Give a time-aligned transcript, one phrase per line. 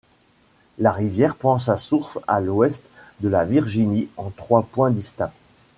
[0.79, 2.81] La rivière prend sa source à l'ouest
[3.19, 5.31] de la Virginie en trois points distincts.